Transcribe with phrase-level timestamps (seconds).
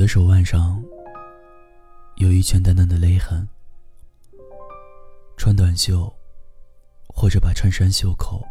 [0.00, 0.82] 我的手腕上
[2.16, 3.46] 有一圈淡淡的勒痕，
[5.36, 6.10] 穿短袖
[7.06, 8.42] 或者把衬衫袖口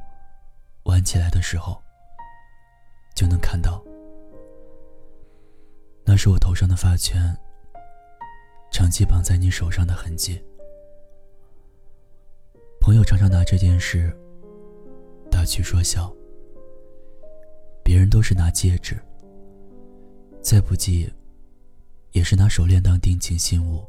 [0.83, 1.81] 挽起来的时候，
[3.15, 3.83] 就能看到。
[6.05, 7.35] 那是我头上的发圈，
[8.71, 10.39] 长期绑在你手上的痕迹。
[12.79, 14.15] 朋友常常拿这件事
[15.31, 16.15] 打趣说笑，
[17.83, 18.95] 别人都是拿戒指，
[20.43, 21.11] 再不济。
[22.11, 23.85] 也是拿手链当定情信物。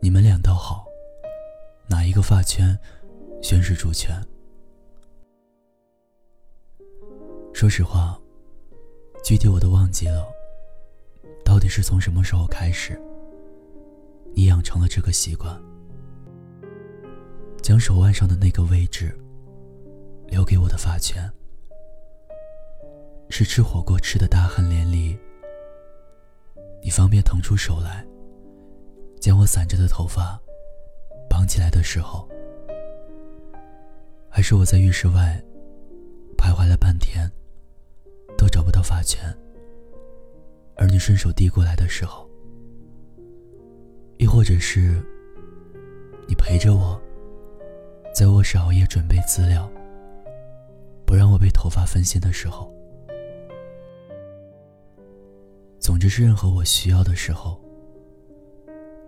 [0.00, 0.86] 你们俩倒好，
[1.88, 2.78] 哪一个发圈
[3.42, 4.14] 宣示主权？
[7.52, 8.18] 说实话，
[9.24, 10.26] 具体我都忘记了。
[11.44, 13.00] 到底是从什么时候开始，
[14.34, 15.60] 你养成了这个习惯，
[17.60, 19.18] 将手腕上的那个位置
[20.28, 21.30] 留给我的发圈？
[23.30, 25.18] 是吃火锅吃的大汗淋漓。
[26.82, 28.06] 你方便腾出手来，
[29.20, 30.40] 将我散着的头发
[31.28, 32.28] 绑起来的时候，
[34.28, 35.42] 还是我在浴室外
[36.36, 37.30] 徘徊了半天，
[38.36, 39.20] 都找不到发圈，
[40.76, 42.28] 而你顺手递过来的时候，
[44.18, 45.04] 亦或者是
[46.26, 47.00] 你陪着我，
[48.14, 49.68] 在卧室熬夜准备资料，
[51.04, 52.72] 不让我被头发分心的时候。
[55.88, 57.58] 总之是任何我需要的时候，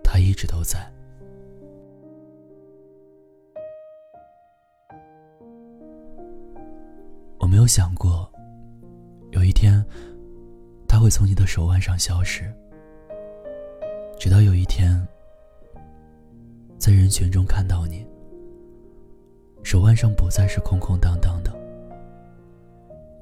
[0.03, 0.79] 他一直都在。
[7.37, 8.27] 我没有想过，
[9.29, 9.85] 有一天
[10.87, 12.51] 他会从你的手腕上消失。
[14.17, 15.07] 直到有一天，
[16.79, 18.03] 在人群中看到你，
[19.61, 21.53] 手腕上不再是空空荡荡的，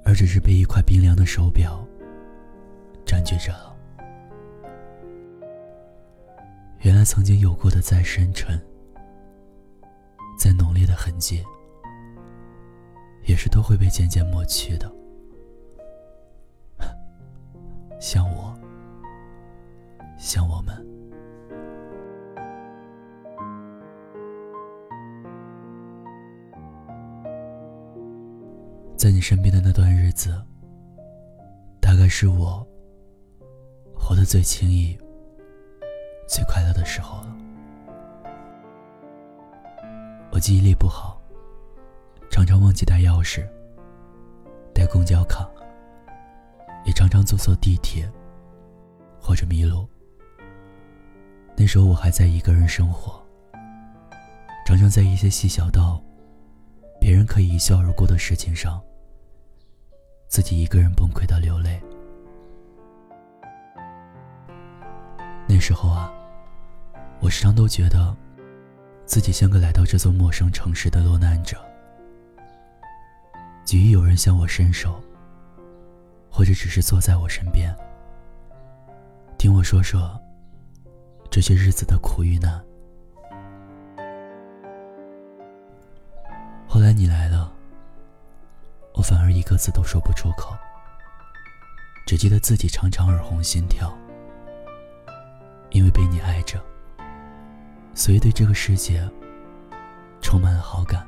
[0.05, 1.85] 而只是被一块冰凉的手表。
[3.09, 3.51] 占据着。
[6.81, 8.55] 原来曾经有过的再深沉、
[10.37, 11.43] 再浓烈的痕迹，
[13.25, 14.87] 也是都会被渐渐抹去的。
[17.99, 18.55] 像我，
[20.15, 20.77] 像我们，
[28.95, 30.39] 在你身边的那段日子，
[31.81, 32.63] 大概是我。
[33.99, 34.97] 活得最轻易、
[36.27, 37.37] 最快乐的时候了。
[40.31, 41.21] 我记忆力不好，
[42.31, 43.47] 常常忘记带钥匙、
[44.73, 45.47] 带公交卡，
[46.85, 48.09] 也常常坐错地铁
[49.21, 49.87] 或者迷路。
[51.55, 53.21] 那时候我还在一个人生活，
[54.65, 56.01] 常常在一些细小到
[56.99, 58.81] 别人可以一笑而过的事情上，
[60.29, 61.79] 自己一个人崩溃到流泪。
[65.59, 66.09] 那时候啊，
[67.19, 68.15] 我时常都觉得，
[69.05, 71.57] 自己像个来到这座陌生城市的落难者，
[73.65, 75.03] 急于有人向我伸手，
[76.31, 77.75] 或者只是坐在我身边，
[79.37, 80.17] 听我说说
[81.29, 82.63] 这些日子的苦与难。
[86.69, 87.51] 后来你来了，
[88.93, 90.55] 我反而一个字都说不出口，
[92.07, 93.93] 只记得自己常常耳红心跳。
[95.71, 96.59] 因为被你爱着，
[97.93, 99.07] 所以对这个世界
[100.21, 101.07] 充满了好感。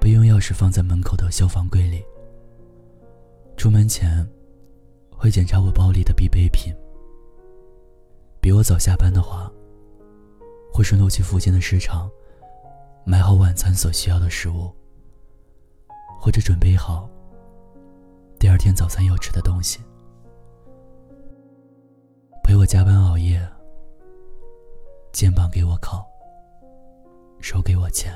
[0.00, 2.02] 备用钥匙放在门口的消防柜里。
[3.56, 4.26] 出门前
[5.10, 6.74] 会检查我包里的必备品。
[8.40, 9.52] 比我早下班的话，
[10.72, 12.10] 会顺路去附近的市场
[13.04, 14.74] 买好晚餐所需要的食物，
[16.18, 17.06] 或者准备好。
[18.40, 19.80] 第二天早餐要吃的东西，
[22.42, 23.38] 陪我加班熬夜，
[25.12, 26.08] 肩膀给我靠，
[27.38, 28.10] 手给我牵，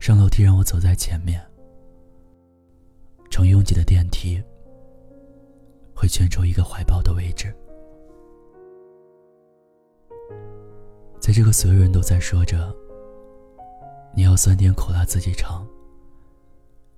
[0.00, 1.40] 上楼梯让我走在前面，
[3.30, 4.42] 乘拥挤的电梯，
[5.94, 7.54] 会圈出一个怀抱的位置。
[11.20, 12.74] 在这个所有人都在说着
[14.12, 15.64] “你要酸甜苦辣自己尝”。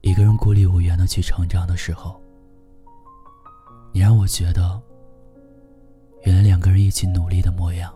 [0.03, 2.21] 一个人孤立无援的去成长的时候，
[3.93, 4.83] 你让我觉得，
[6.23, 7.95] 原来两个人一起努力的模样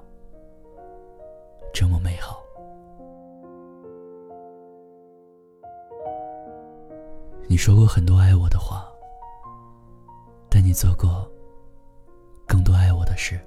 [1.74, 2.40] 这么美好。
[7.48, 8.86] 你说过很多爱我的话，
[10.48, 11.28] 但你做过
[12.46, 13.40] 更多爱我的事。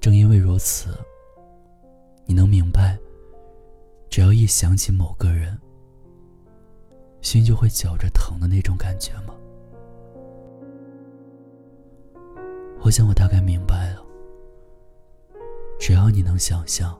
[0.00, 0.96] 正因为如此，
[2.24, 2.96] 你能明白，
[4.08, 5.58] 只要一想起某个人。
[7.20, 9.34] 心就会绞着疼的那种感觉吗？
[12.82, 14.02] 我想我大概明白了。
[15.78, 16.98] 只要你能想象，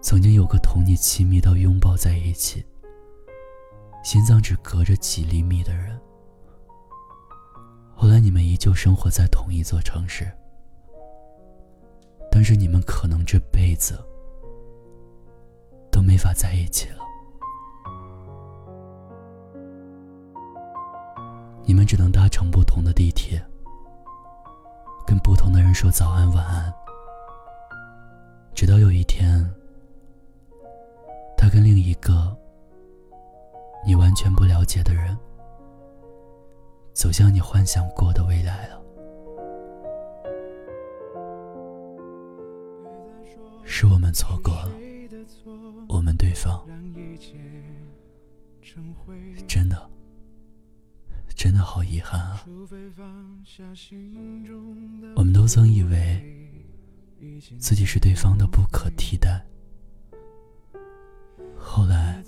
[0.00, 2.64] 曾经有个同你亲密到拥抱在一起，
[4.04, 5.98] 心脏只隔着几厘米的人，
[7.94, 10.30] 后来你们依旧生活在同一座城市，
[12.30, 13.98] 但是你们可能这辈子
[15.90, 17.05] 都没法在一起了。
[21.86, 23.40] 只能搭乘不同的地铁，
[25.06, 26.72] 跟不同的人说早安晚安，
[28.54, 29.48] 直到有一天，
[31.36, 32.36] 他跟另一个
[33.86, 35.16] 你完全不了解的人，
[36.92, 38.82] 走向你幻想过的未来了。
[43.64, 44.70] 是我们错过了，
[45.88, 46.66] 我们对方，
[49.46, 49.88] 真的。
[51.46, 52.44] 真的好遗憾啊！
[55.14, 56.50] 我们都曾以为
[57.60, 59.46] 自己是对方的不可替代，
[61.56, 62.20] 后来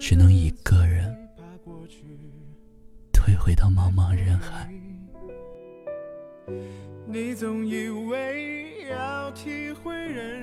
[0.00, 1.16] 只能一个人
[3.12, 4.68] 退回到茫茫人海。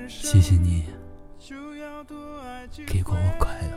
[0.08, 0.84] 谢谢你，
[2.86, 3.76] 给过我快乐。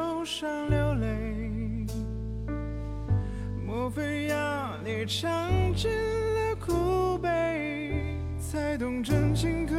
[5.05, 7.91] 尝尽了苦悲，
[8.39, 9.73] 才懂真情可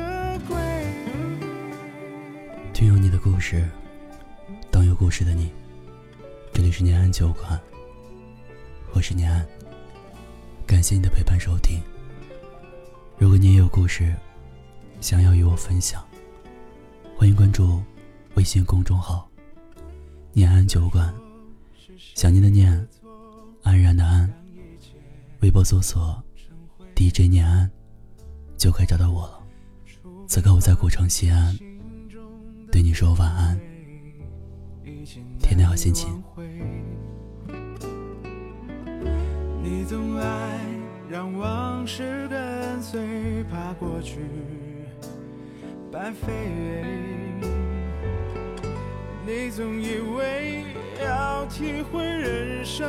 [0.49, 0.57] 贵？
[2.73, 3.69] 听有你的故事，
[4.71, 5.53] 当有故事的你。
[6.53, 7.61] 这里是念安酒馆，
[8.93, 9.47] 我是念安。
[10.67, 11.81] 感谢你的陪伴收听。
[13.17, 14.15] 如果你也有故事，
[15.01, 16.05] 想要与我分享，
[17.17, 17.81] 欢迎关注
[18.35, 19.31] 微信公众号
[20.35, 21.15] “念安酒馆”。
[22.15, 22.89] 想念的念。
[23.65, 24.29] 安然的安，
[25.43, 26.23] 微博搜索
[26.94, 27.69] DJ 念安，
[28.56, 29.41] 就可以找到我了。
[30.29, 31.53] 此刻我在古城西安，
[32.71, 33.61] 对你说晚安，
[35.41, 36.23] 天天好心情。
[39.61, 40.61] 你总爱
[41.11, 44.21] 让往事跟随，怕过去
[45.91, 46.31] 白费。
[49.27, 50.65] 你总以为
[51.05, 52.89] 要体会人生。